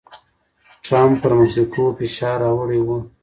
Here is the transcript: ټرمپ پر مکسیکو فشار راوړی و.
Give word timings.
ټرمپ 0.83 1.15
پر 1.21 1.31
مکسیکو 1.39 1.83
فشار 1.97 2.37
راوړی 2.43 2.79
و. 2.83 2.89